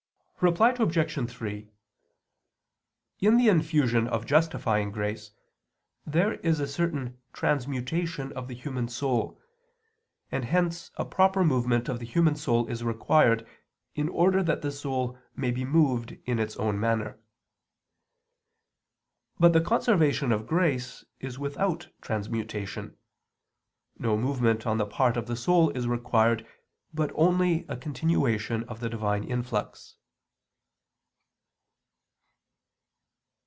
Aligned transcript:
Reply 0.43 0.71
Obj. 0.71 1.29
3: 1.31 1.69
In 3.19 3.37
the 3.37 3.47
infusion 3.47 4.07
of 4.07 4.25
justifying 4.25 4.89
grace 4.89 5.33
there 6.03 6.33
is 6.39 6.59
a 6.59 6.67
certain 6.67 7.21
transmutation 7.31 8.31
of 8.31 8.47
the 8.47 8.55
human 8.55 8.87
soul, 8.87 9.39
and 10.31 10.43
hence 10.45 10.89
a 10.95 11.05
proper 11.05 11.43
movement 11.45 11.87
of 11.87 11.99
the 11.99 12.07
human 12.07 12.35
soul 12.35 12.65
is 12.71 12.83
required 12.83 13.47
in 13.93 14.09
order 14.09 14.41
that 14.41 14.63
the 14.63 14.71
soul 14.71 15.15
may 15.35 15.51
be 15.51 15.63
moved 15.63 16.17
in 16.25 16.39
its 16.39 16.57
own 16.57 16.79
manner. 16.79 17.19
But 19.39 19.53
the 19.53 19.61
conservation 19.61 20.31
of 20.31 20.47
grace 20.47 21.05
is 21.19 21.37
without 21.37 21.89
transmutation: 22.01 22.97
no 23.99 24.17
movement 24.17 24.65
on 24.65 24.79
the 24.79 24.87
part 24.87 25.17
of 25.17 25.27
the 25.27 25.35
soul 25.35 25.69
is 25.77 25.87
required 25.87 26.47
but 26.95 27.11
only 27.13 27.63
a 27.69 27.77
continuation 27.77 28.63
of 28.63 28.79
the 28.79 28.89
Divine 28.89 29.23
influx. 29.23 29.97